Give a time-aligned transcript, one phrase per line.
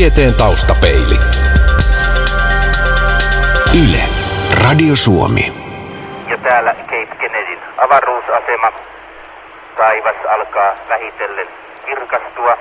[0.00, 1.18] Tieteen taustapeili.
[3.82, 4.02] Yle.
[4.64, 5.52] Radio Suomi.
[6.30, 8.72] Ja täällä Cape Kennedyn avaruusasema.
[9.76, 11.46] Taivas alkaa vähitellen
[11.86, 12.56] kirkastua.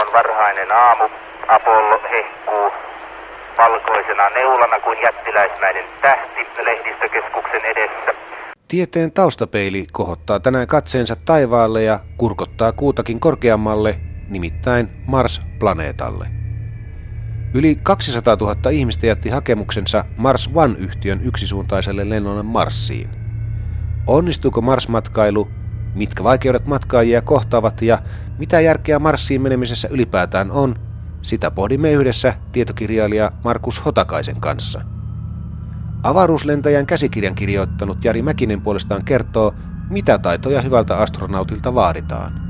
[0.00, 1.04] On varhainen aamu.
[1.48, 2.70] Apollo hehkuu
[3.58, 8.12] valkoisena neulana kuin jättiläismäinen tähti lehdistökeskuksen edessä.
[8.68, 13.94] Tieteen taustapeili kohottaa tänään katseensa taivaalle ja kurkottaa kuutakin korkeammalle,
[14.30, 16.28] nimittäin Mars-planeetalle.
[17.54, 23.10] Yli 200 000 ihmistä jätti hakemuksensa Mars One-yhtiön yksisuuntaiselle lennolle Marsiin.
[24.06, 25.48] Onnistuuko Mars-matkailu,
[25.94, 27.98] mitkä vaikeudet matkaajia kohtaavat ja
[28.38, 30.74] mitä järkeä Marsiin menemisessä ylipäätään on,
[31.22, 34.80] sitä pohdimme yhdessä tietokirjailija Markus Hotakaisen kanssa.
[36.02, 39.54] Avaruuslentäjän käsikirjan kirjoittanut Jari Mäkinen puolestaan kertoo,
[39.90, 42.49] mitä taitoja hyvältä astronautilta vaaditaan.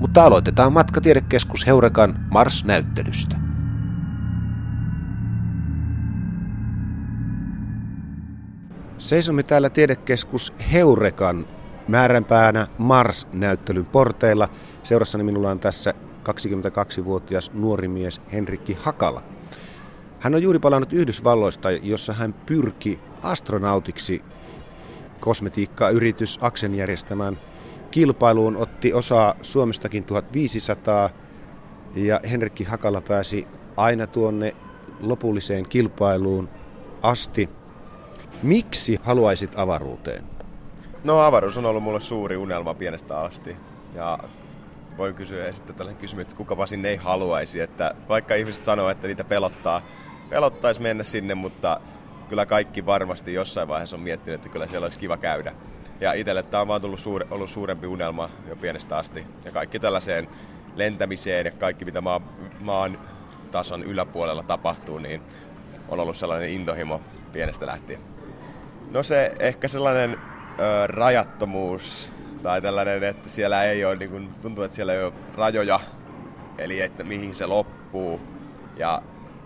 [0.00, 3.36] Mutta aloitetaan matka tiedekeskus Heurekan Mars-näyttelystä.
[8.98, 11.46] Seisomme täällä tiedekeskus Heurekan
[11.88, 14.48] määränpäänä Mars-näyttelyn porteilla.
[14.82, 15.94] Seurassani minulla on tässä
[16.28, 19.22] 22-vuotias nuori mies Henrikki Hakala.
[20.20, 24.22] Hän on juuri palannut Yhdysvalloista, jossa hän pyrki astronautiksi
[25.20, 27.38] kosmetiikkayritys Aksen järjestämään
[27.94, 28.56] kilpailuun.
[28.56, 31.10] Otti osaa Suomestakin 1500
[31.94, 34.52] ja Henrikki Hakala pääsi aina tuonne
[35.00, 36.48] lopulliseen kilpailuun
[37.02, 37.48] asti.
[38.42, 40.24] Miksi haluaisit avaruuteen?
[41.04, 43.56] No avaruus on ollut mulle suuri unelma pienestä asti.
[43.94, 44.18] Ja
[44.98, 47.60] voi kysyä sitten tällainen kysymys, että kukapa sinne ei haluaisi.
[47.60, 49.82] Että vaikka ihmiset sanoo, että niitä pelottaa,
[50.30, 51.80] pelottaisi mennä sinne, mutta
[52.28, 55.54] kyllä kaikki varmasti jossain vaiheessa on miettinyt, että kyllä siellä olisi kiva käydä.
[56.00, 59.26] Ja itselle tämä on vaan tullut suure, ollut suurempi unelma jo pienestä asti.
[59.44, 60.28] Ja kaikki tällaiseen
[60.76, 62.22] lentämiseen ja kaikki mitä maan,
[62.60, 62.98] maan
[63.50, 65.22] tason yläpuolella tapahtuu, niin
[65.88, 67.00] on ollut sellainen intohimo
[67.32, 68.00] pienestä lähtien.
[68.90, 70.18] No se ehkä sellainen
[70.60, 75.12] ö, rajattomuus tai tällainen, että siellä ei ole, niin kuin, tuntuu, että siellä ei ole
[75.34, 75.80] rajoja,
[76.58, 78.20] eli että mihin se loppuu.
[78.76, 79.02] Ja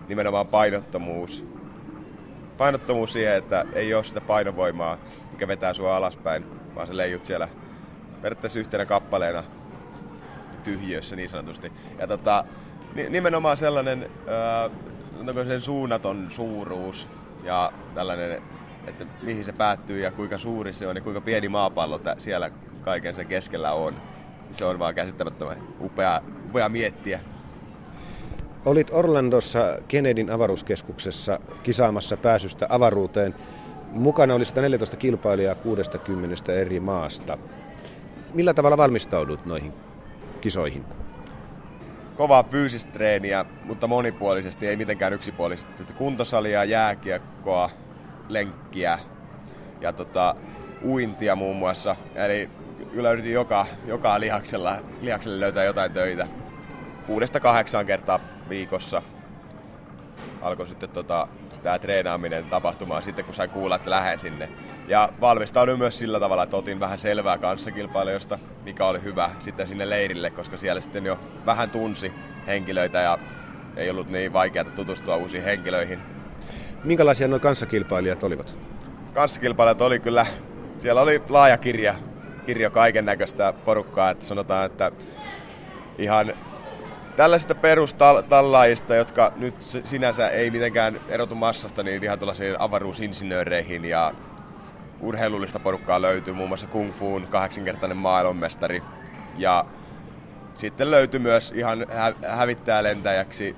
[0.08, 1.46] nimenomaan painottomuus.
[2.58, 4.98] Painottomuus siihen, että ei ole sitä painovoimaa,
[5.32, 7.48] mikä vetää sua alaspäin, vaan se leijut siellä
[8.22, 9.44] periaatteessa yhtenä kappaleena
[10.64, 11.72] tyhjössä niin sanotusti.
[11.98, 12.44] Ja tota,
[13.08, 14.10] nimenomaan sellainen
[15.28, 17.08] äh, sen suunnaton suuruus
[17.44, 18.42] ja tällainen,
[18.86, 22.50] että mihin se päättyy ja kuinka suuri se on ja kuinka pieni maapallo siellä
[22.82, 23.94] kaiken sen keskellä on.
[24.50, 27.20] Se on vaan käsittämättömän upea, upea miettiä.
[28.68, 33.34] Olit Orlandossa Kennedyn avaruuskeskuksessa kisaamassa pääsystä avaruuteen.
[33.90, 37.38] Mukana oli 114 kilpailijaa 60 eri maasta.
[38.34, 39.72] Millä tavalla valmistaudut noihin
[40.40, 40.84] kisoihin?
[42.16, 45.92] Kovaa fyysistä treeniä, mutta monipuolisesti, ei mitenkään yksipuolisesti.
[45.92, 47.70] Kuntosalia, jääkiekkoa,
[48.28, 48.98] lenkkiä
[49.80, 50.34] ja tota,
[50.84, 51.96] uintia muun muassa.
[52.14, 52.50] Eli
[52.92, 56.28] kyllä yritin joka, joka lihaksella, lihakselle löytää jotain töitä.
[57.06, 59.02] Kuudesta kahdeksaan kertaa viikossa
[60.42, 61.28] alkoi sitten tota,
[61.62, 64.48] tämä treenaaminen tapahtumaan sitten, kun sain kuulla, että lähden sinne.
[64.88, 69.90] Ja valmistauduin myös sillä tavalla, että otin vähän selvää kanssakilpailijoista, mikä oli hyvä sitten sinne
[69.90, 72.12] leirille, koska siellä sitten jo vähän tunsi
[72.46, 73.18] henkilöitä ja
[73.76, 75.98] ei ollut niin vaikeaa tutustua uusiin henkilöihin.
[76.84, 78.58] Minkälaisia nuo kanssakilpailijat olivat?
[79.14, 80.26] Kanssakilpailijat oli kyllä,
[80.78, 81.94] siellä oli laaja kirja
[82.48, 84.92] kirjo kaiken näköistä porukkaa, että sanotaan, että
[85.98, 86.32] ihan
[87.18, 94.14] tällaisista perustallaajista, jotka nyt sinänsä ei mitenkään erotu massasta, niin ihan tuollaisiin avaruusinsinööreihin ja
[95.00, 98.82] urheilullista porukkaa löytyy, muun muassa Kung Fuun kahdeksankertainen maailmanmestari.
[99.38, 99.64] Ja
[100.54, 101.86] sitten löytyi myös ihan
[102.28, 103.56] hä- lentäjäksi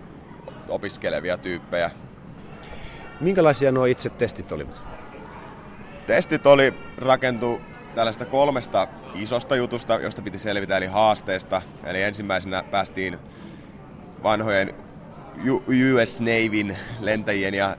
[0.68, 1.90] opiskelevia tyyppejä.
[3.20, 4.82] Minkälaisia nuo itse testit olivat?
[6.06, 7.60] Testit oli rakentu
[7.94, 11.62] tällaista kolmesta isosta jutusta, josta piti selvitä, eli haasteesta.
[11.84, 13.18] Eli ensimmäisenä päästiin
[14.22, 14.74] vanhojen
[15.94, 17.76] US Navyn lentäjien ja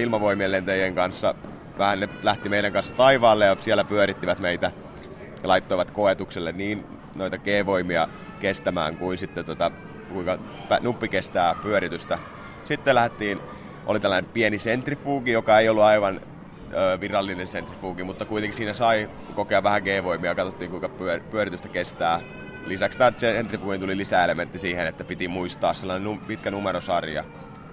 [0.00, 1.34] ilmavoimien lentäjien kanssa.
[1.78, 4.72] Vähän ne lähti meidän kanssa taivaalle ja siellä pyörittivät meitä
[5.42, 6.84] ja laittoivat koetukselle niin
[7.14, 8.08] noita G-voimia
[8.40, 9.70] kestämään kuin sitten tota,
[10.12, 10.38] kuinka
[10.80, 12.18] nuppi kestää pyöritystä.
[12.64, 13.40] Sitten lähdettiin,
[13.86, 16.20] oli tällainen pieni sentrifuugi, joka ei ollut aivan
[17.00, 20.90] virallinen sentrifugi, mutta kuitenkin siinä sai kokea vähän G-voimia, katsottiin kuinka
[21.30, 22.20] pyöritystä kestää.
[22.68, 27.24] Lisäksi tämä sentrifugin tuli lisäelementti siihen, että piti muistaa sellainen pitkä numerosarja,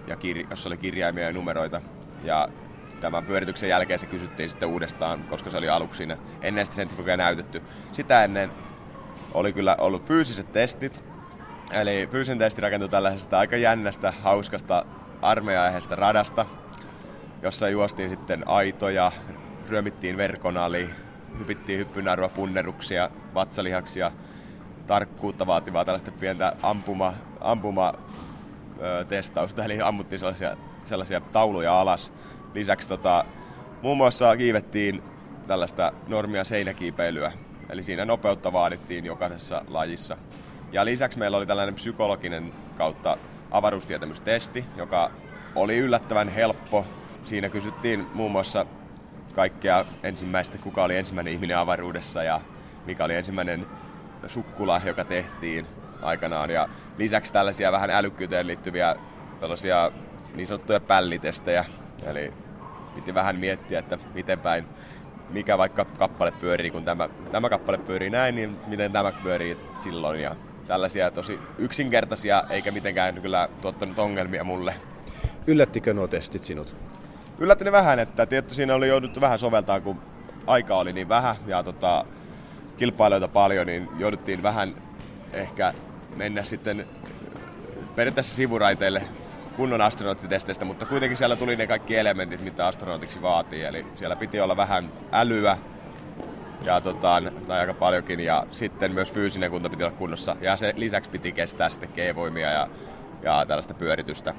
[0.07, 1.81] ja kir- jossa oli kirjaimia ja numeroita.
[2.23, 2.49] Ja
[3.01, 7.17] tämän pyörityksen jälkeen se kysyttiin sitten uudestaan, koska se oli aluksi siinä ennen sitä sentrifugia
[7.17, 7.61] näytetty.
[7.91, 8.51] Sitä ennen
[9.33, 11.03] oli kyllä ollut fyysiset testit,
[11.71, 14.85] Eli fyysinen testi rakentui tällaisesta aika jännästä, hauskasta
[15.21, 16.45] armeijaaiheesta radasta,
[17.41, 19.11] jossa juostiin sitten aitoja,
[19.69, 20.89] ryömittiin verkon ali,
[21.39, 24.11] hypittiin hyppynarva, punneruksia, vatsalihaksia,
[24.87, 27.93] tarkkuutta vaativaa tällaista pientä ampuma, ampuma
[28.81, 32.13] ö, testausta, eli ammuttiin sellaisia, sellaisia tauluja alas.
[32.53, 33.25] Lisäksi tota,
[33.81, 35.03] muun muassa kiivettiin
[35.47, 37.31] tällaista normia seinäkiipeilyä,
[37.69, 40.17] eli siinä nopeutta vaadittiin jokaisessa lajissa.
[40.71, 43.17] Ja lisäksi meillä oli tällainen psykologinen kautta
[43.51, 45.11] avaruustietämystesti, joka
[45.55, 46.85] oli yllättävän helppo.
[47.23, 48.65] Siinä kysyttiin muun muassa
[49.33, 52.41] kaikkea ensimmäistä, kuka oli ensimmäinen ihminen avaruudessa ja
[52.85, 53.65] mikä oli ensimmäinen
[54.27, 55.67] sukkula, joka tehtiin
[56.01, 56.49] aikanaan.
[56.49, 58.95] Ja lisäksi tällaisia vähän älykkyyteen liittyviä
[59.39, 59.91] tällaisia
[60.35, 61.65] niin sanottuja pällitestejä.
[62.05, 62.33] Eli
[62.95, 64.65] piti vähän miettiä, että miten päin,
[65.29, 70.19] mikä vaikka kappale pyörii, kun tämä, tämä kappale pyörii näin, niin miten tämä pyörii silloin.
[70.19, 70.35] Ja
[70.67, 74.75] tällaisia tosi yksinkertaisia, eikä mitenkään kyllä tuottanut ongelmia mulle.
[75.47, 76.75] Yllättikö nuo testit sinut?
[77.39, 79.99] Yllätti ne vähän, että tietty siinä oli jouduttu vähän soveltaa, kun
[80.47, 82.05] aika oli niin vähän ja tota,
[82.77, 84.75] kilpailijoita paljon, niin jouduttiin vähän
[85.33, 85.73] ehkä
[86.15, 86.87] mennä sitten
[87.95, 89.01] periaatteessa sivuraiteille
[89.55, 93.63] kunnon astronauttitesteistä, mutta kuitenkin siellä tuli ne kaikki elementit, mitä astronautiksi vaatii.
[93.63, 95.57] Eli siellä piti olla vähän älyä,
[96.65, 100.73] ja tota, tai aika paljonkin, ja sitten myös fyysinen kunto piti olla kunnossa, ja se
[100.75, 102.67] lisäksi piti kestää sitten G-voimia ja,
[103.23, 104.33] ja tällaista pyöritystä.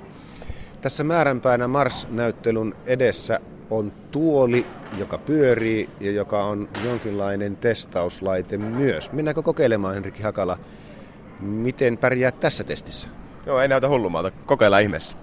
[0.81, 3.41] Tässä määränpäänä Mars-näyttelyn edessä
[3.71, 4.67] on tuoli,
[4.99, 9.13] joka pyörii ja joka on jonkinlainen testauslaite myös.
[9.13, 10.59] Mennäänkö kokeilemaan, Henrikki Hakala,
[11.41, 13.09] miten pärjää tässä testissä?
[13.47, 14.31] Joo, ei näytä hullumalta.
[14.31, 15.17] Kokeillaan ihmeessä.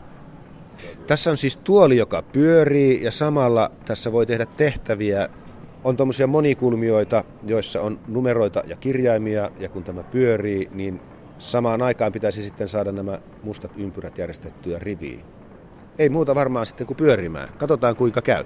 [1.07, 5.29] Tässä on siis tuoli, joka pyörii ja samalla tässä voi tehdä tehtäviä.
[5.83, 11.01] On tuommoisia monikulmioita, joissa on numeroita ja kirjaimia ja kun tämä pyörii, niin
[11.39, 15.23] samaan aikaan pitäisi sitten saada nämä mustat ympyrät järjestettyä riviin.
[15.99, 17.49] Ei muuta varmaan sitten kuin pyörimään.
[17.57, 18.45] Katsotaan kuinka käy.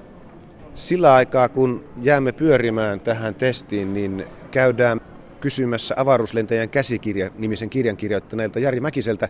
[0.75, 5.01] Sillä aikaa kun jäämme pyörimään tähän testiin, niin käydään
[5.41, 9.29] kysymässä avaruuslentäjän käsikirja nimisen kirjan kirjoittaneelta Jari Mäkiseltä,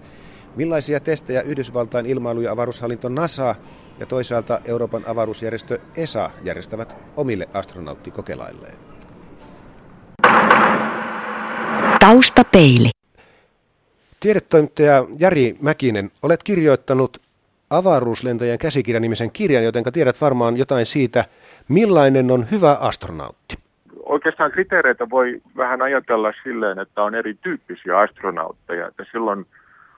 [0.55, 3.55] millaisia testejä Yhdysvaltain ilmailu- ja avaruushallinto NASA
[3.99, 8.77] ja toisaalta Euroopan avaruusjärjestö ESA järjestävät omille astronauttikokeilleen.
[11.99, 12.89] Taustapeili.
[14.19, 17.26] Tiedetoimittaja Jari Mäkinen, olet kirjoittanut
[17.69, 21.25] avaruuslentäjän käsikirjanimisen kirjan, joten tiedät varmaan jotain siitä,
[21.69, 23.55] millainen on hyvä astronautti.
[24.05, 28.87] Oikeastaan kriteereitä voi vähän ajatella silleen, että on erityyppisiä astronautteja.
[28.87, 29.45] Että silloin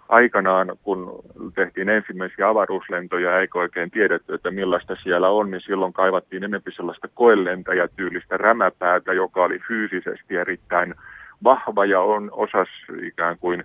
[0.09, 1.23] aikanaan, kun
[1.55, 7.07] tehtiin ensimmäisiä avaruuslentoja, eikä oikein tiedetty, että millaista siellä on, niin silloin kaivattiin enemmän sellaista
[7.13, 10.95] koelentäjätyylistä rämäpäätä, joka oli fyysisesti erittäin
[11.43, 12.69] vahva ja on osas
[13.03, 13.63] ikään kuin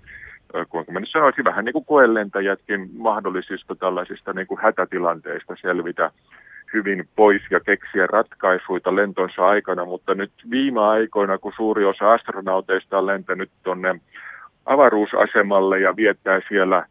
[0.69, 6.11] kuinka mä nyt sanoisin, vähän niin kuin koelentäjätkin mahdollisista tällaisista niin kuin hätätilanteista selvitä
[6.75, 12.99] hyvin pois ja keksiä ratkaisuja lentonsa aikana, mutta nyt viime aikoina, kun suuri osa astronauteista
[12.99, 14.01] on lentänyt tuonne
[14.67, 16.87] avaruusasemalle ja viettää siellä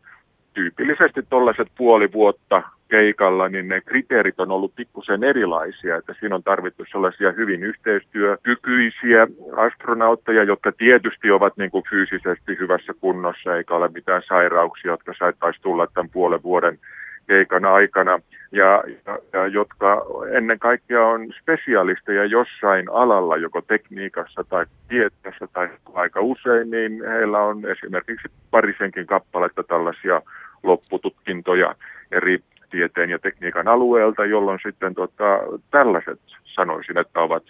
[0.54, 2.64] tyypillisesti tuollaiset puoli vuotta
[2.94, 5.98] keikalla, niin ne kriteerit on ollut pikkusen erilaisia.
[5.98, 12.94] Että siinä on tarvittu sellaisia hyvin yhteistyökykyisiä astronautteja, jotka tietysti ovat niin kuin fyysisesti hyvässä
[13.02, 16.80] kunnossa, eikä ole mitään sairauksia, jotka saattaisi tulla tämän puolen vuoden
[17.28, 18.20] keikan aikana,
[18.52, 25.70] ja, ja, ja jotka ennen kaikkea on spesialisteja jossain alalla, joko tekniikassa tai tieteessä tai
[25.94, 30.22] aika usein, niin heillä on esimerkiksi parisenkin kappaletta tällaisia
[30.64, 31.76] loppututkintoja
[32.12, 32.40] eri
[32.74, 35.40] tieteen ja tekniikan alueelta, jolloin sitten tota,
[35.72, 37.44] tällaiset sanoisin, että ovat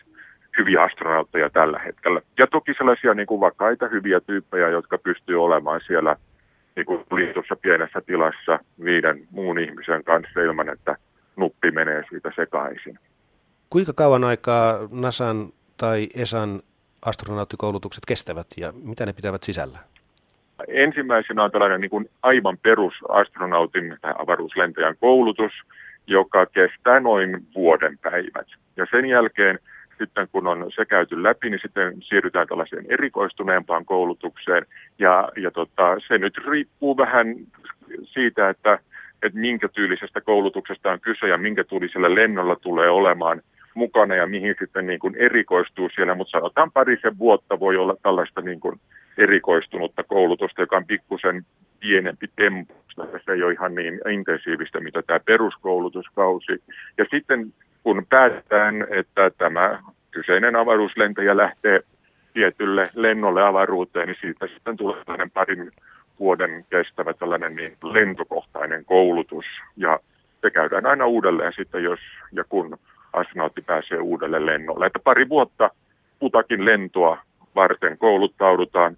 [0.57, 2.21] hyviä astronautteja tällä hetkellä.
[2.39, 6.15] Ja toki sellaisia niin kuin vakaita, hyviä tyyppejä, jotka pystyy olemaan siellä
[6.75, 10.95] niin kuin liitossa pienessä tilassa viiden muun ihmisen kanssa ilman, että
[11.35, 12.99] nuppi menee siitä sekaisin.
[13.69, 16.61] Kuinka kauan aikaa NASAn tai ESAn
[17.05, 19.92] astronauttikoulutukset kestävät ja mitä ne pitävät sisällä?
[20.67, 25.51] Ensimmäisenä on tällainen niin kuin aivan perus astronautin avaruuslentäjän koulutus,
[26.07, 28.47] joka kestää noin vuoden päivät.
[28.77, 29.59] Ja sen jälkeen
[29.97, 34.65] sitten kun on se käyty läpi, niin sitten siirrytään tällaiseen erikoistuneempaan koulutukseen.
[34.99, 37.35] Ja, ja tota, se nyt riippuu vähän
[38.03, 38.79] siitä, että,
[39.23, 43.41] että minkä tyylisestä koulutuksesta on kyse ja minkä tyylisellä lennolla tulee olemaan
[43.75, 46.15] mukana ja mihin sitten niin kuin erikoistuu siellä.
[46.15, 48.79] Mutta sanotaan parisen vuotta voi olla tällaista niin kuin
[49.17, 51.45] erikoistunutta koulutusta, joka on pikkusen
[51.79, 52.73] pienempi tempo.
[53.25, 56.63] Se ei ole ihan niin intensiivistä, mitä tämä peruskoulutuskausi.
[56.97, 57.53] Ja sitten
[57.83, 59.79] kun päätetään, että tämä
[60.11, 61.81] kyseinen avaruuslentäjä lähtee
[62.33, 65.03] tietylle lennolle avaruuteen, niin siitä sitten tulee
[65.33, 65.71] parin
[66.19, 69.45] vuoden kestävä tällainen niin lentokohtainen koulutus
[69.77, 69.99] ja
[70.41, 71.99] se käydään aina uudelleen sitten, jos
[72.31, 72.77] ja kun
[73.13, 74.85] astronautti pääsee uudelle lennolle.
[74.85, 75.69] Että pari vuotta
[76.19, 77.17] kutakin lentoa
[77.55, 78.97] varten kouluttaudutaan.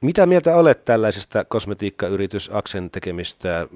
[0.00, 3.68] Mitä mieltä olet tällaisesta kosmetiikkayritys Aksen tekemistä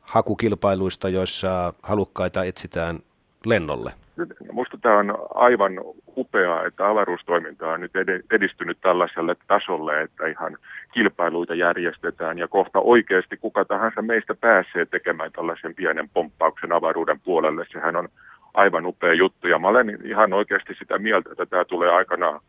[0.00, 2.98] hakukilpailuista, joissa halukkaita etsitään
[3.46, 3.92] lennolle?
[4.52, 5.72] Minusta tämä on aivan
[6.16, 7.92] upeaa, että avaruustoiminta on nyt
[8.30, 10.56] edistynyt tällaiselle tasolle, että ihan
[10.92, 17.66] kilpailuita järjestetään ja kohta oikeasti kuka tahansa meistä pääsee tekemään tällaisen pienen pomppauksen avaruuden puolelle.
[17.72, 18.08] Sehän on
[18.54, 22.40] aivan upea juttu ja mä olen ihan oikeasti sitä mieltä, että tämä tulee aikanaan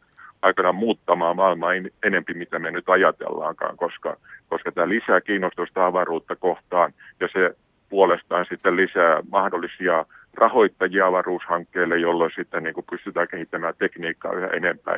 [0.41, 1.71] aikana muuttamaan maailmaa
[2.03, 4.17] enempi, mitä me nyt ajatellaankaan, koska,
[4.50, 7.55] koska tämä lisää kiinnostusta avaruutta kohtaan ja se
[7.89, 14.98] puolestaan sitten lisää mahdollisia rahoittajia avaruushankkeelle, jolloin sitten niin kuin pystytään kehittämään tekniikkaa yhä enempää,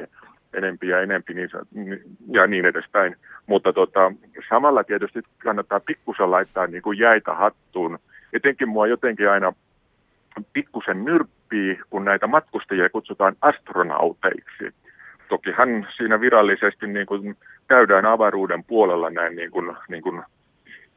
[0.53, 1.49] enempi ja enempi niin,
[2.31, 3.15] ja niin edespäin.
[3.45, 4.11] Mutta tota,
[4.49, 7.99] samalla tietysti kannattaa pikkusen laittaa niin kuin jäitä hattuun.
[8.33, 9.53] Etenkin mua jotenkin aina
[10.53, 14.73] pikkusen nyrppii, kun näitä matkustajia kutsutaan astronauteiksi.
[15.29, 17.37] Tokihan siinä virallisesti niin kuin
[17.67, 20.23] käydään avaruuden puolella näin niin kuin, niin kuin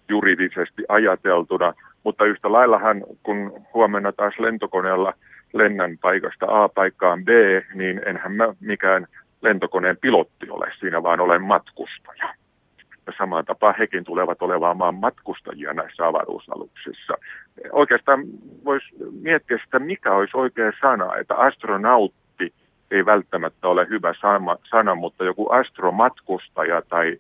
[0.09, 1.75] juridisesti ajateltuna,
[2.07, 5.13] mutta yhtä laillahan, kun huomenna taas lentokoneella
[5.53, 7.29] lennän paikasta A paikkaan B,
[7.75, 9.07] niin enhän mä mikään
[9.43, 12.35] lentokoneen pilotti ole siinä, vaan olen matkustaja.
[13.07, 17.15] Ja samaan tapaan hekin tulevat olemaan matkustajia näissä avaruusaluksissa.
[17.73, 18.25] Oikeastaan
[18.65, 18.87] voisi
[19.23, 22.53] miettiä sitä, mikä olisi oikea sana, että astronautti
[22.91, 24.15] ei välttämättä ole hyvä
[24.71, 27.19] sana, mutta joku astromatkustaja tai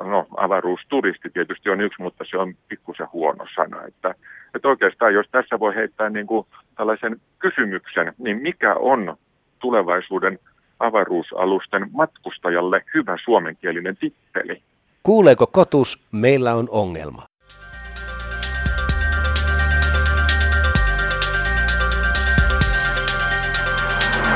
[0.00, 3.82] no avaruusturisti tietysti on yksi, mutta se on pikkusen huono sana.
[3.84, 4.14] Että,
[4.54, 6.46] että oikeastaan jos tässä voi heittää niin kuin
[6.76, 9.16] tällaisen kysymyksen, niin mikä on
[9.58, 10.38] tulevaisuuden
[10.80, 14.62] avaruusalusten matkustajalle hyvä suomenkielinen titteli?
[15.02, 17.22] Kuuleeko kotus, meillä on ongelma?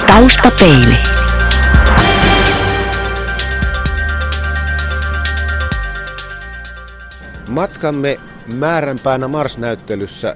[0.06, 1.25] Taustapeili.
[7.56, 8.20] Matkamme
[8.54, 10.34] määränpäänä Mars-näyttelyssä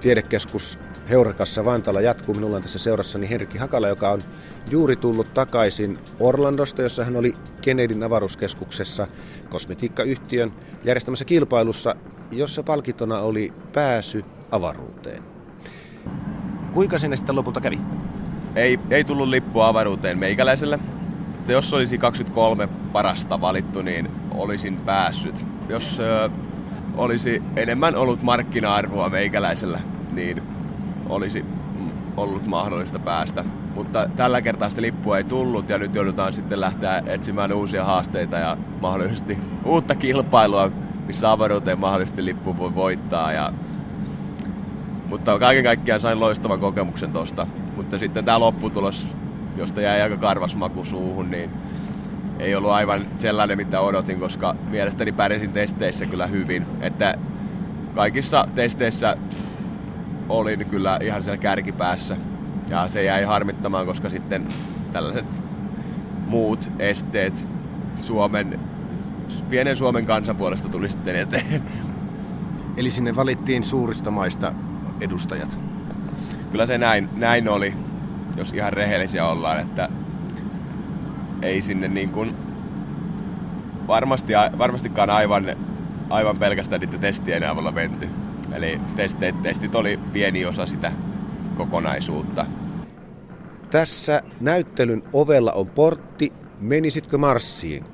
[0.00, 0.78] tiedekeskus
[1.10, 2.34] Heurakassa Vantaalla jatkuu.
[2.34, 4.22] Minulla on tässä seurassani Henrikki Hakala, joka on
[4.70, 9.06] juuri tullut takaisin Orlandosta, jossa hän oli Kennedyn avaruuskeskuksessa
[9.50, 10.52] kosmetiikkayhtiön
[10.84, 11.96] järjestämässä kilpailussa,
[12.30, 15.22] jossa palkintona oli pääsy avaruuteen.
[16.72, 17.80] Kuinka sinne sitten lopulta kävi?
[18.56, 20.78] Ei, ei tullut lippua avaruuteen meikäläiselle.
[21.48, 26.30] Että jos olisi 23 parasta valittu, niin olisin päässyt jos ö,
[26.96, 29.80] olisi enemmän ollut markkina-arvoa meikäläisellä,
[30.12, 30.42] niin
[31.08, 31.44] olisi
[32.16, 33.44] ollut mahdollista päästä.
[33.74, 38.36] Mutta tällä kertaa sitä lippua ei tullut ja nyt joudutaan sitten lähteä etsimään uusia haasteita
[38.36, 40.70] ja mahdollisesti uutta kilpailua,
[41.06, 43.32] missä avaruuteen mahdollisesti lippu voi voittaa.
[43.32, 43.52] Ja...
[45.06, 47.46] Mutta kaiken kaikkiaan sain loistavan kokemuksen tosta.
[47.76, 49.06] Mutta sitten tämä lopputulos,
[49.58, 51.50] josta jäi aika karvas maku suuhun, niin
[52.38, 56.66] ei ollut aivan sellainen, mitä odotin, koska mielestäni pärjäsin testeissä kyllä hyvin.
[56.80, 57.14] Että
[57.94, 59.16] kaikissa testeissä
[60.28, 62.16] olin kyllä ihan siellä kärkipäässä.
[62.68, 64.46] Ja se jäi harmittamaan, koska sitten
[64.92, 65.42] tällaiset
[66.26, 67.46] muut esteet
[67.98, 68.60] Suomen,
[69.50, 71.62] pienen Suomen kansan puolesta tuli sitten eteen.
[72.76, 74.52] Eli sinne valittiin suurista maista
[75.00, 75.58] edustajat?
[76.50, 77.74] Kyllä se näin, näin oli,
[78.38, 79.88] jos ihan rehellisiä ollaan, että
[81.42, 82.36] ei sinne niin kuin
[83.86, 85.56] varmasti, varmastikaan aivan,
[86.10, 88.08] aivan pelkästään niiden testien avulla menty.
[88.52, 90.92] Eli testit, testit oli pieni osa sitä
[91.56, 92.46] kokonaisuutta.
[93.70, 97.84] Tässä näyttelyn ovella on portti Menisitkö Marsiin,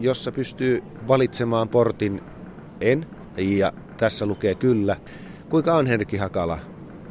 [0.00, 2.20] jossa pystyy valitsemaan portin
[2.80, 4.96] en, ja tässä lukee kyllä.
[5.48, 6.58] Kuinka on Henrikki Hakala?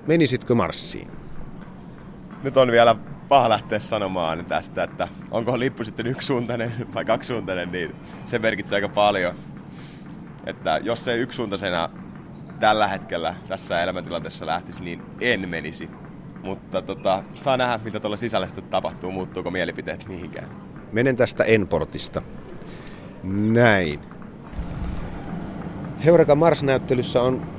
[0.08, 1.08] Menisitkö Marsiin?
[2.44, 2.96] Nyt on vielä
[3.30, 8.90] paha lähteä sanomaan tästä, että onko lippu sitten yksisuuntainen vai kaksisuuntainen, niin se merkitsee aika
[8.90, 9.36] paljon.
[10.46, 11.90] Että jos se yksisuuntaisena
[12.60, 15.90] tällä hetkellä tässä elämäntilanteessa lähtisi, niin en menisi.
[16.44, 20.50] Mutta tota, saa nähdä, mitä tuolla sisällä sitten tapahtuu, muuttuuko mielipiteet mihinkään.
[20.92, 22.22] Menen tästä Enportista.
[23.24, 24.00] Näin.
[26.06, 27.57] Heureka Mars-näyttelyssä on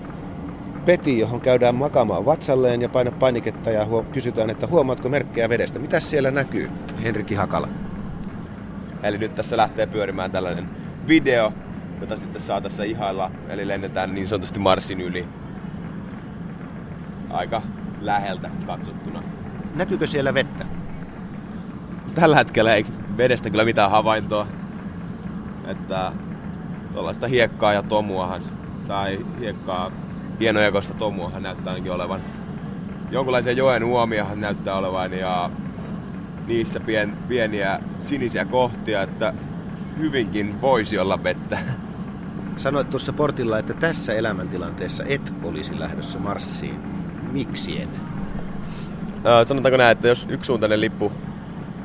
[0.88, 5.78] peti, johon käydään makaamaan vatsalleen ja paina painiketta ja huom- kysytään, että huomaatko merkkejä vedestä.
[5.78, 6.70] Mitä siellä näkyy,
[7.02, 7.68] Henrikki Hakala?
[9.02, 10.70] Eli nyt tässä lähtee pyörimään tällainen
[11.08, 11.52] video,
[12.00, 13.30] jota sitten saa tässä ihailla.
[13.48, 15.26] Eli lennetään niin sanotusti Marsin yli.
[17.30, 17.62] Aika
[18.00, 19.22] läheltä katsottuna.
[19.74, 20.64] Näkyykö siellä vettä?
[22.14, 24.46] Tällä hetkellä ei vedestä kyllä mitään havaintoa.
[25.66, 26.12] Että
[26.92, 28.42] tuollaista hiekkaa ja tomuahan,
[28.86, 29.90] tai hiekkaa
[30.40, 32.20] hienojakoista tomuahan näyttää ainakin olevan.
[33.10, 35.50] Jonkinlaisia joen uomiahan näyttää olevan ja
[36.46, 39.34] niissä pien, pieniä sinisiä kohtia, että
[39.98, 41.58] hyvinkin voisi olla vettä.
[42.56, 46.80] Sanoit tuossa portilla, että tässä elämäntilanteessa et olisi lähdössä Marsiin.
[47.32, 48.00] Miksi et?
[49.26, 51.12] Öö, sanotaanko näin, että jos yksisuuntainen lippu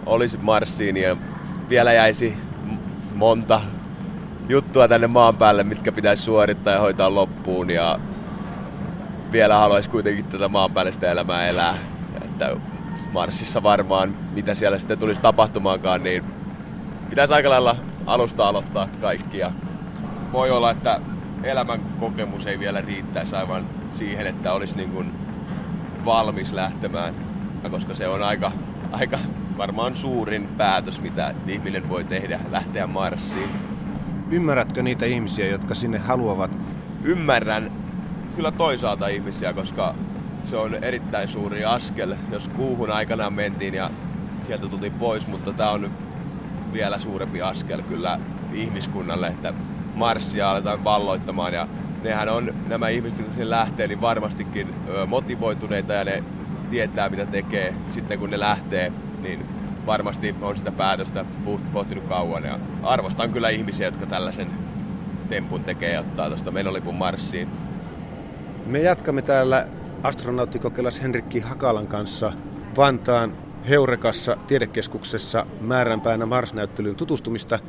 [0.06, 1.18] olisi Marsiin ja
[1.70, 2.38] vielä jäisi
[3.16, 3.62] monta
[4.50, 8.00] juttua tänne maan päälle, mitkä pitäisi suorittaa ja hoitaa loppuun ja
[9.34, 11.78] vielä haluaisi kuitenkin tätä maanpäällistä elämää elää.
[12.22, 12.56] Että
[13.12, 16.24] Marsissa varmaan, mitä siellä sitten tulisi tapahtumaankaan, niin
[17.10, 17.76] pitäisi aika lailla
[18.06, 19.38] alusta aloittaa kaikki.
[19.38, 19.52] Ja
[20.32, 21.00] voi olla, että
[21.44, 25.12] elämän kokemus ei vielä riittäisi aivan siihen, että olisi niin kuin
[26.06, 27.14] valmis lähtemään,
[27.72, 28.52] koska se on aika,
[28.92, 29.20] aika
[29.58, 33.50] varmaan suurin päätös, mitä ihminen voi tehdä, lähteä Marsiin.
[34.32, 36.52] Ymmärrätkö niitä ihmisiä, jotka sinne haluavat?
[37.04, 37.83] Ymmärrän
[38.36, 39.96] kyllä toisaalta ihmisiä, koska
[40.46, 43.90] se on erittäin suuri askel, jos kuuhun aikanaan mentiin ja
[44.44, 45.92] sieltä tultiin pois, mutta tämä on
[46.74, 48.20] vielä suurempi askel kyllä
[48.54, 49.54] ihmiskunnalle, että
[49.96, 51.54] Marsia aletaan valloittamaan.
[51.54, 51.68] Ja
[52.04, 54.76] nehän on, nämä ihmiset, jotka sinne lähtee, niin varmastikin
[55.08, 56.24] motivoituneita ja ne
[56.70, 57.74] tietää, mitä tekee.
[57.90, 59.46] Sitten kun ne lähtee, niin
[59.86, 61.26] varmasti on sitä päätöstä
[61.74, 62.44] pohtinut kauan.
[62.44, 64.48] Ja arvostan kyllä ihmisiä, jotka tällaisen
[65.30, 67.48] tempun tekee ja ottaa tuosta menolipun marssiin.
[68.66, 69.68] Me jatkamme täällä
[70.04, 72.34] astronauttikokelas Henrikki Hakalan kanssa
[72.78, 73.38] Vantaan
[73.70, 77.60] Heurekassa tiedekeskuksessa määränpäänä Mars-näyttelyyn tutustumista,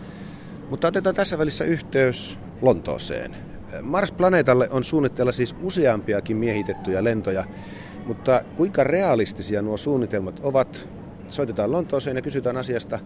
[0.70, 3.36] mutta otetaan tässä välissä yhteys Lontooseen.
[3.82, 7.44] Mars-planeetalle on suunnitteilla siis useampiakin miehitettyjä lentoja,
[8.06, 10.88] mutta kuinka realistisia nuo suunnitelmat ovat?
[11.26, 12.98] Soitetaan Lontooseen ja kysytään asiasta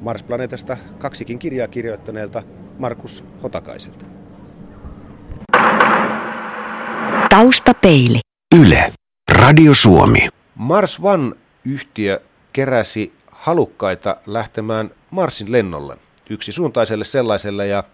[0.00, 2.42] Mars-planeetasta kaksikin kirjaa kirjoittaneelta
[2.78, 4.04] Markus Hotakaiselta.
[7.36, 8.20] Taustapeili.
[8.60, 8.92] Yle.
[9.42, 10.28] Radio Suomi.
[10.54, 12.20] Mars One-yhtiö
[12.52, 15.96] keräsi halukkaita lähtemään Marsin lennolle.
[16.30, 17.84] Yksi suuntaiselle sellaiselle ja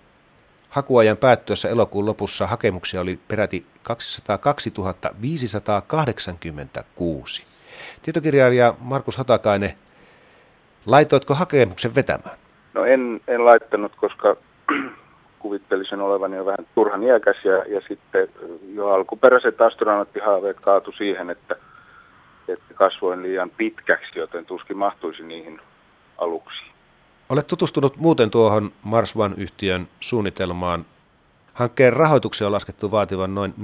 [0.68, 4.72] hakuajan päättyessä elokuun lopussa hakemuksia oli peräti 202
[5.22, 7.44] 586.
[8.02, 9.72] Tietokirjailija Markus Hatakainen,
[10.86, 12.36] laitoitko hakemuksen vetämään?
[12.74, 14.36] No en, en laittanut, koska
[15.42, 18.28] kuvittelisin olevani jo vähän turhan iäkäs ja, ja sitten
[18.74, 21.56] jo alkuperäiset astronauttihaaveet kaatu siihen, että,
[22.48, 25.60] että kasvoin liian pitkäksi, joten tuskin mahtuisi niihin
[26.18, 26.62] aluksi.
[27.28, 30.84] Olet tutustunut muuten tuohon Mars One-yhtiön suunnitelmaan.
[31.54, 33.54] Hankkeen rahoituksen on laskettu vaativan noin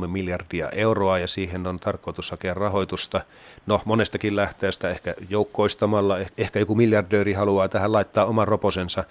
[0.00, 3.20] 4,3 miljardia euroa ja siihen on tarkoitus hakea rahoitusta.
[3.66, 9.04] No monestakin lähteestä, ehkä joukkoistamalla, eh, ehkä joku miljardööri haluaa tähän laittaa oman roposensa.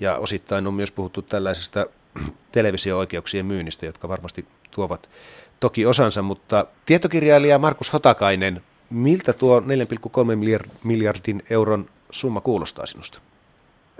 [0.00, 1.86] Ja osittain on myös puhuttu tällaisesta
[2.52, 5.08] televisio-oikeuksien myynnistä, jotka varmasti tuovat
[5.60, 9.66] toki osansa, mutta tietokirjailija Markus Hotakainen, miltä tuo 4,3
[10.84, 13.20] miljardin euron summa kuulostaa sinusta?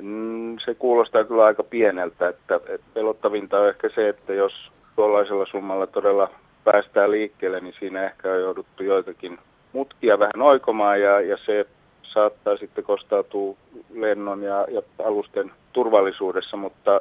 [0.03, 5.47] Mm, se kuulostaa kyllä aika pieneltä, että, että pelottavinta on ehkä se, että jos tuollaisella
[5.47, 6.31] summalla todella
[6.65, 9.39] päästään liikkeelle, niin siinä ehkä on jouduttu joitakin
[9.73, 11.67] mutkia vähän oikomaan ja, ja se
[12.03, 13.57] saattaa sitten kostautua
[13.95, 17.01] lennon ja, ja alusten turvallisuudessa, mutta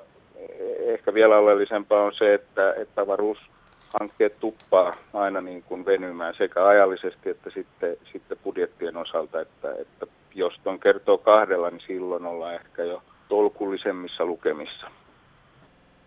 [0.80, 7.30] ehkä vielä oleellisempaa on se, että, että avaruushankkeet tuppaa aina niin kuin venymään sekä ajallisesti
[7.30, 12.84] että sitten, sitten budjettien osalta, että, että jos ton kertoo kahdella, niin silloin ollaan ehkä
[12.84, 14.88] jo tolkullisemmissa lukemissa.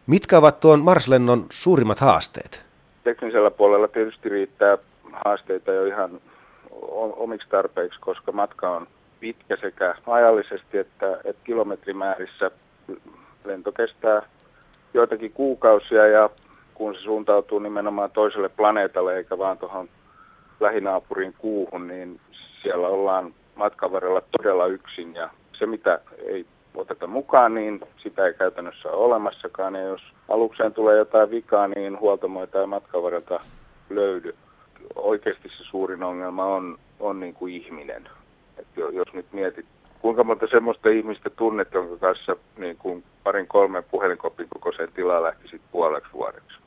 [0.07, 2.65] Mitkä ovat tuon Marslennon suurimmat haasteet?
[3.05, 4.79] Teknisellä puolella tietysti riittää
[5.13, 6.21] haasteita jo ihan
[7.17, 8.87] omiksi tarpeiksi, koska matka on
[9.21, 12.51] pitkä sekä ajallisesti että, että kilometrimäärissä.
[13.45, 14.23] Lento kestää
[14.95, 16.31] joitakin kuukausia ja
[16.75, 19.89] kun se suuntautuu nimenomaan toiselle planeetalle eikä vaan tuohon
[20.61, 22.21] lähinaapurin kuuhun, niin
[22.63, 28.35] siellä ollaan matkan varrella todella yksin ja se mitä ei oteta mukaan, niin sitä ei
[28.35, 29.75] käytännössä ole olemassakaan.
[29.75, 33.41] Ja jos alukseen tulee jotain vikaa, niin huoltamoita ei matkan varrelta
[33.91, 34.35] löydy.
[34.95, 38.09] Oikeasti se suurin ongelma on, on niin kuin ihminen.
[38.59, 39.67] Et jos nyt mietit,
[40.01, 45.63] kuinka monta semmoista ihmistä tunnet, jonka kanssa niin kuin parin kolmen puhelinkopin kokoisen tilaa lähtisit
[45.73, 46.59] puoleksi vuodeksi.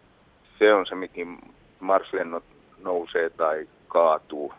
[0.60, 1.38] Se on se, mihin
[1.80, 2.44] Marslennot
[2.84, 4.54] nousee tai kaatuu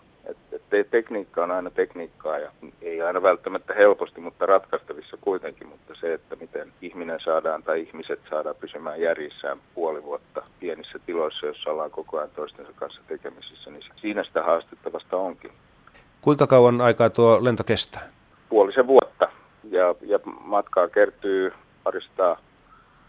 [0.71, 2.51] te- tekniikka on aina tekniikkaa ja
[2.83, 5.69] ei aina välttämättä helposti, mutta ratkaistavissa kuitenkin.
[5.69, 11.47] Mutta se, että miten ihminen saadaan tai ihmiset saadaan pysymään järjissään puoli vuotta pienissä tiloissa,
[11.47, 15.53] joissa ollaan koko ajan toistensa kanssa tekemisissä, niin siinä sitä haastettavasta onkin.
[16.21, 18.03] Kuinka kauan aikaa tuo lento kestää?
[18.49, 19.29] Puolisen vuotta
[19.71, 21.53] ja, ja matkaa kertyy
[21.85, 22.37] parista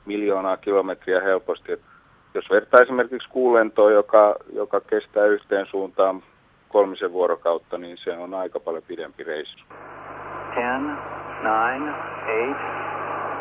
[0.06, 1.72] miljoonaa kilometriä helposti.
[1.72, 1.82] Et
[2.34, 6.24] jos vertaa esimerkiksi kuulentoa, joka, joka kestää yhteen suuntaan
[6.72, 9.66] kolmisen vuorokautta, niin se on aika paljon pidempi reissu.
[10.56, 10.98] 10,
[11.44, 11.96] 9,
[12.28, 12.58] 8,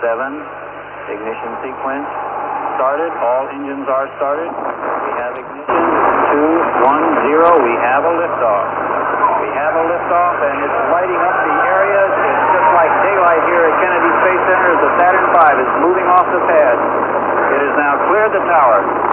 [0.01, 0.47] 7,
[1.09, 2.09] ignition sequence
[2.81, 4.49] started, all engines are started.
[4.49, 5.85] We have ignition,
[6.33, 6.49] 2,
[6.81, 8.67] 1, 0, we have a liftoff.
[9.45, 12.01] We have a liftoff and it's lighting up the area.
[12.09, 16.09] It's just like daylight here at Kennedy Space Center as the Saturn V is moving
[16.09, 16.77] off the pad.
[17.53, 19.10] It has now cleared the tower.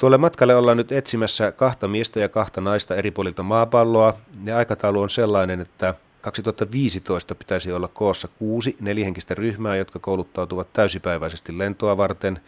[0.00, 4.14] Tuolle matkalle ollaan nyt etsimässä kahta miestä ja kahta naista eri puolilta maapalloa.
[4.44, 11.58] Ja aikataulu on sellainen, että 2015 pitäisi olla koossa kuusi nelihenkistä ryhmää, jotka kouluttautuvat täysipäiväisesti
[11.58, 12.40] lentoa varten.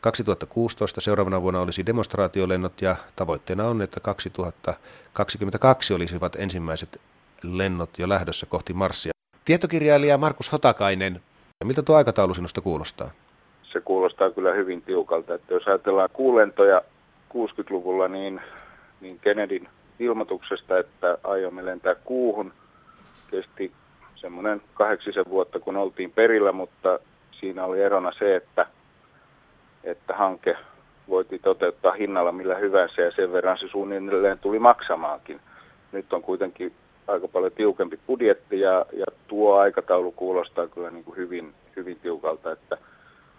[0.00, 7.00] 2016 seuraavana vuonna olisi demonstraatiolennot ja tavoitteena on, että 2022 olisivat ensimmäiset
[7.42, 9.12] lennot jo lähdössä kohti Marsia.
[9.44, 11.20] Tietokirjailija Markus Hotakainen,
[11.64, 13.10] miltä tuo aikataulu sinusta kuulostaa?
[13.72, 16.82] Se kuulostaa kyllä hyvin tiukalta, että jos ajatellaan kuulentoja
[17.34, 18.40] 60-luvulla, niin,
[19.00, 22.52] niin Kennedyn ilmoituksesta, että aiomme lentää kuuhun,
[23.30, 23.72] kesti
[24.16, 26.98] semmoinen kahdeksisen vuotta, kun oltiin perillä, mutta
[27.40, 28.66] siinä oli erona se, että,
[29.84, 30.56] että hanke
[31.08, 35.40] voitiin toteuttaa hinnalla millä hyvänsä ja sen verran se suunnilleen tuli maksamaankin.
[35.92, 36.72] Nyt on kuitenkin
[37.08, 42.52] aika paljon tiukempi budjetti ja, ja tuo aikataulu kuulostaa kyllä niin kuin hyvin, hyvin tiukalta,
[42.52, 42.76] että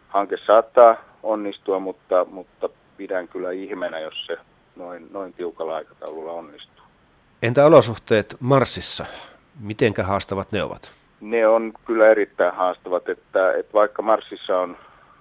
[0.08, 2.70] hanke saattaa onnistua, mutta, mutta
[3.02, 4.38] pidän kyllä ihmenä, jos se
[4.76, 6.86] noin, noin tiukalla aikataululla onnistuu.
[7.42, 9.06] Entä olosuhteet Marsissa?
[9.60, 10.92] Mitenkä haastavat ne ovat?
[11.22, 14.78] Ne on kyllä erittäin haastavat, että, että vaikka Marsissa on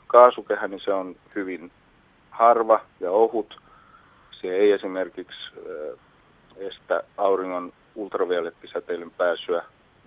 [0.06, 1.72] kaasukehä, niin se on hyvin
[2.30, 3.60] harva ja ohut.
[4.40, 5.40] Se ei esimerkiksi
[6.56, 9.62] estä auringon ultraviolettisäteilyn pääsyä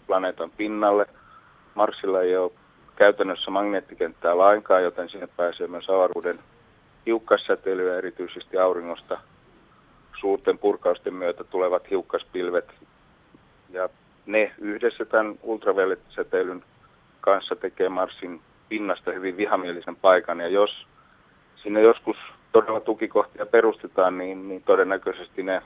[0.07, 1.05] planeetan pinnalle.
[1.75, 2.51] Marsilla ei ole
[2.95, 6.39] käytännössä magneettikenttää lainkaan, joten sinne pääsee myös avaruuden
[7.05, 9.17] hiukkassäteilyä, erityisesti auringosta
[10.19, 12.65] suurten purkausten myötä tulevat hiukkaspilvet.
[13.69, 13.89] Ja
[14.25, 16.63] ne yhdessä tämän ultraviolettisäteilyn
[17.21, 20.39] kanssa tekee Marsin pinnasta hyvin vihamielisen paikan.
[20.39, 20.87] Ja jos
[21.63, 22.17] sinne joskus
[22.51, 25.61] todella tukikohtia perustetaan, niin, niin todennäköisesti ne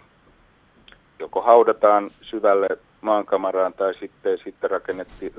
[1.20, 2.68] joko haudataan syvälle
[3.02, 4.70] maankamaraan tai sitten, sitten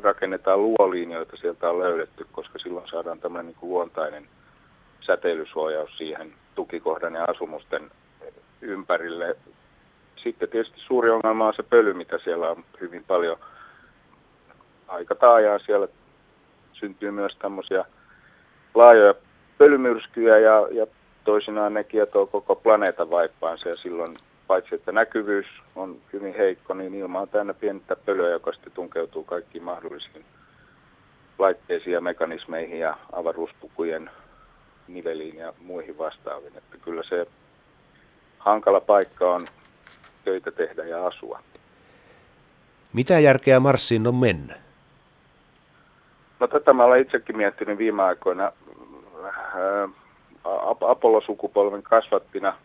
[0.02, 4.24] rakennetaan luoliin, joita sieltä on löydetty, koska silloin saadaan tämmöinen niin kuin luontainen
[5.08, 7.90] säteilysuojaus siihen tukikohdan ja asumusten
[8.60, 9.36] ympärille.
[10.22, 13.36] Sitten tietysti suuri ongelma on se pöly, mitä siellä on hyvin paljon
[14.88, 15.58] aika taajaa.
[15.58, 15.88] Siellä
[16.72, 17.84] syntyy myös tämmöisiä
[18.74, 19.14] laajoja
[19.58, 20.86] pölymyrskyjä ja, ja
[21.24, 24.16] toisinaan ne kietoo koko planeetan vaippaansa ja silloin
[24.46, 29.24] paitsi että näkyvyys on hyvin heikko, niin ilma on täynnä pientä pölyä, joka sitten tunkeutuu
[29.24, 30.24] kaikkiin mahdollisiin
[31.38, 34.10] laitteisiin ja mekanismeihin ja avaruuspukujen
[34.88, 36.57] niveliin ja muihin vastaaviin.
[36.57, 37.27] Että kyllä se
[38.38, 39.48] hankala paikka on
[40.24, 41.40] töitä tehdä ja asua.
[42.92, 44.55] Mitä järkeä Marsiin on mennä?
[46.40, 48.53] No tätä mä olen itsekin miettinyt viime aikoina.
[50.88, 52.57] Apollo-sukupolven kasvattina,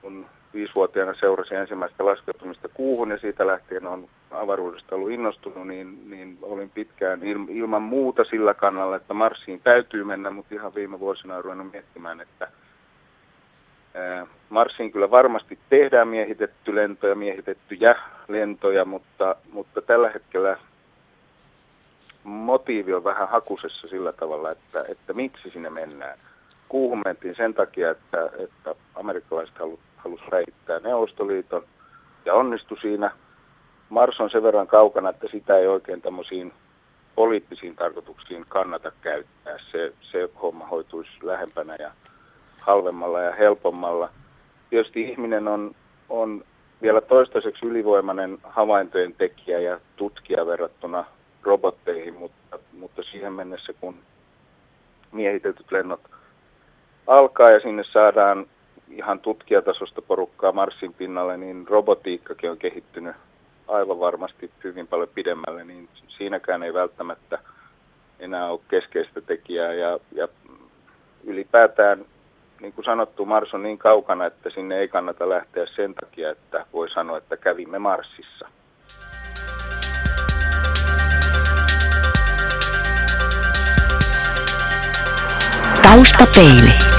[0.00, 6.38] kun viisivuotiaana seurasin ensimmäistä laskeutumista kuuhun ja siitä lähtien on avaruudesta ollut innostunut, niin, niin
[6.42, 11.36] olin pitkään il, ilman muuta sillä kannalla, että Marsiin täytyy mennä, mutta ihan viime vuosina
[11.36, 12.48] on ruvennut miettimään, että
[13.94, 17.96] ää, Marsiin kyllä varmasti tehdään miehitetty lentoja, miehitettyjä
[18.28, 20.58] lentoja, mutta, mutta tällä hetkellä
[22.24, 26.18] motiivi on vähän hakusessa sillä tavalla, että, että miksi sinne mennään.
[26.68, 31.64] Kuuhun mentiin sen takia, että, että amerikkalaiset halusivat halusi räjäyttää Neuvostoliiton
[32.24, 33.10] ja onnistui siinä.
[33.88, 36.52] Mars on sen verran kaukana, että sitä ei oikein tämmöisiin
[37.14, 39.58] poliittisiin tarkoituksiin kannata käyttää.
[39.72, 41.90] Se, se homma hoituisi lähempänä ja
[42.60, 44.10] halvemmalla ja helpommalla.
[44.70, 45.74] Tietysti ihminen on,
[46.08, 46.44] on
[46.82, 51.04] vielä toistaiseksi ylivoimainen havaintojen tekijä ja tutkija verrattuna
[51.42, 53.94] robotteihin, mutta, mutta siihen mennessä kun
[55.12, 56.00] miehitetyt lennot
[57.06, 58.46] alkaa ja sinne saadaan
[58.90, 63.16] ihan tutkijatasosta porukkaa Marsin pinnalle, niin robotiikkakin on kehittynyt
[63.68, 67.38] aivan varmasti hyvin paljon pidemmälle, niin siinäkään ei välttämättä
[68.18, 69.72] enää ole keskeistä tekijää.
[69.72, 70.28] Ja, ja
[71.24, 72.04] ylipäätään,
[72.60, 76.66] niin kuin sanottu, Mars on niin kaukana, että sinne ei kannata lähteä sen takia, että
[76.72, 78.48] voi sanoa, että kävimme Marsissa.
[85.82, 86.95] Taustapeili.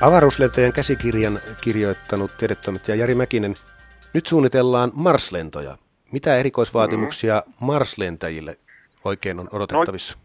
[0.00, 3.54] Avaruuslentojen käsikirjan kirjoittanut tiedetoimittaja Jari Mäkinen.
[4.14, 5.76] Nyt suunnitellaan Mars-lentoja.
[6.12, 7.66] Mitä erikoisvaatimuksia mm.
[7.66, 8.56] Mars-lentäjille
[9.04, 10.18] oikein on odotettavissa?
[10.18, 10.22] No,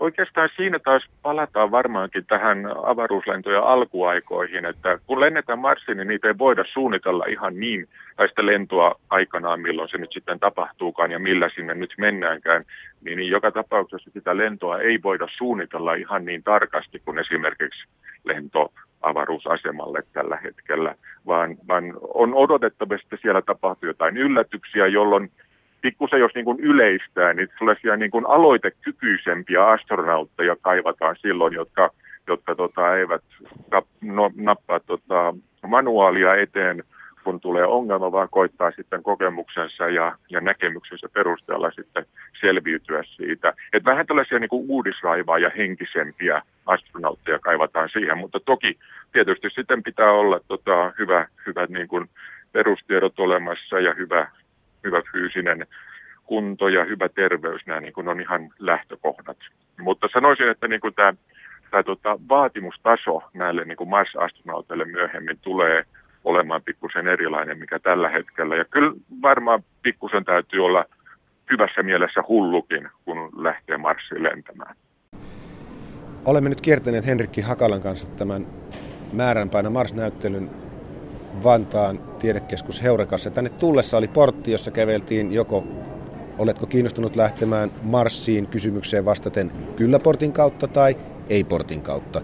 [0.00, 6.38] oikeastaan siinä taas palataan varmaankin tähän avaruuslentojen alkuaikoihin, että kun lennetään Marsiin, niin niitä ei
[6.38, 11.50] voida suunnitella ihan niin, tai sitä lentoa aikanaan, milloin se nyt sitten tapahtuukaan ja millä
[11.54, 12.64] sinne nyt mennäänkään,
[13.04, 17.84] niin, niin joka tapauksessa sitä lentoa ei voida suunnitella ihan niin tarkasti kuin esimerkiksi
[18.24, 20.94] lento avaruusasemalle tällä hetkellä,
[21.26, 21.84] vaan, vaan
[22.14, 25.30] on odotettavasti, että siellä tapahtuu jotain yllätyksiä, jolloin
[25.80, 31.90] pikkusen jos niin kuin yleistää, niin sellaisia niin kuin aloitekykyisempiä astronautteja kaivataan silloin, jotka,
[32.26, 33.22] jotka tota, eivät
[34.00, 35.34] no, nappaa tota,
[35.68, 36.84] manuaalia eteen,
[37.24, 42.06] kun tulee ongelma, vaan koittaa sitten kokemuksensa ja, ja näkemyksensä perusteella sitten
[42.40, 43.52] selviytyä siitä.
[43.72, 48.78] Et vähän tällaisia niin kuin uudisraivaa ja henkisempiä astronautteja kaivataan siihen, mutta toki
[49.12, 52.08] tietysti sitten pitää olla tota, hyvä, hyvät niin kuin
[52.52, 54.30] perustiedot olemassa ja hyvä,
[54.84, 55.66] hyvä fyysinen
[56.26, 59.36] kunto ja hyvä terveys, nämä niin kuin on ihan lähtökohdat.
[59.80, 61.14] Mutta sanoisin, että niin kuin tämä,
[61.70, 65.84] tämä tota, vaatimustaso näille niin kuin Mars-astronauteille myöhemmin tulee
[66.24, 68.56] olemaan pikkusen erilainen, mikä tällä hetkellä.
[68.56, 70.84] Ja kyllä varmaan pikkusen täytyy olla
[71.50, 74.76] hyvässä mielessä hullukin, kun lähtee Marsiin lentämään.
[76.24, 78.46] Olemme nyt kiertäneet Henrikki Hakalan kanssa tämän
[79.12, 80.50] määränpäänä Mars-näyttelyn
[81.44, 83.30] Vantaan tiedekeskus Heurekassa.
[83.30, 85.64] Tänne tullessa oli portti, jossa käveltiin joko
[86.38, 90.94] oletko kiinnostunut lähtemään Marsiin kysymykseen vastaten kyllä-portin kautta tai
[91.28, 92.20] ei-portin kautta.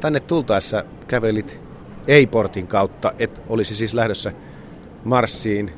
[0.00, 1.67] Tänne tultaessa kävelit
[2.08, 4.32] ei-portin kautta, et olisi siis lähdössä
[5.04, 5.72] Marsiin,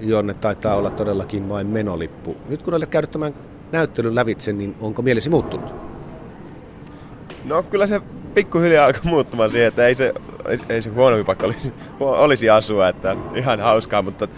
[0.00, 2.36] jonne taitaa olla todellakin vain menolippu.
[2.48, 3.34] Nyt kun olet käynyt tämän
[3.72, 5.74] näyttelyn lävitse, niin onko mielesi muuttunut?
[7.44, 8.00] No kyllä se
[8.34, 10.14] pikkuhiljaa alkoi muuttumaan siihen, että ei se,
[10.68, 14.28] ei se huonompi paikka olisi, olisi asua, että ihan hauskaa, mutta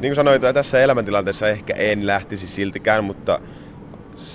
[0.00, 3.40] niin kuin sanoin, tässä elämäntilanteessa ehkä en lähtisi siltikään, mutta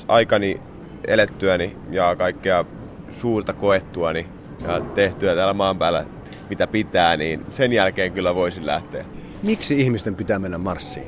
[0.07, 0.61] aikani
[1.07, 2.65] elettyäni ja kaikkea
[3.11, 4.27] suurta koettuani
[4.67, 6.05] ja tehtyä täällä maan päällä
[6.49, 9.05] mitä pitää, niin sen jälkeen kyllä voisin lähteä.
[9.43, 11.07] Miksi ihmisten pitää mennä Marsiin?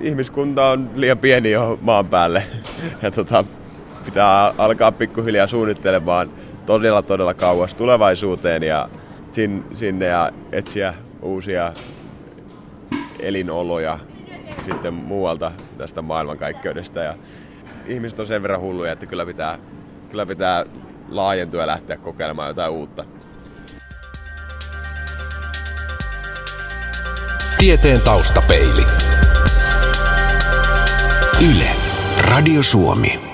[0.00, 2.42] Ihmiskunta on liian pieni jo maan päälle
[3.02, 3.44] ja tota,
[4.04, 6.30] pitää alkaa pikkuhiljaa suunnittelemaan
[6.66, 8.88] todella todella kauas tulevaisuuteen ja
[9.74, 11.72] sinne ja etsiä uusia
[13.20, 13.98] elinoloja
[14.64, 17.00] sitten muualta tästä maailmankaikkeudesta.
[17.00, 17.14] Ja
[17.86, 19.58] ihmiset on sen verran hulluja, että kyllä pitää,
[20.10, 20.64] kyllä pitää
[21.08, 23.04] laajentua ja lähteä kokeilemaan jotain uutta.
[27.60, 28.86] Tieteen taustapeili.
[31.50, 31.70] Yle.
[32.18, 33.29] Radio Suomi.